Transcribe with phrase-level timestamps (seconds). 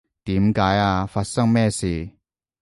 [0.23, 1.05] 點解呀？
[1.05, 2.09] 發生咩事？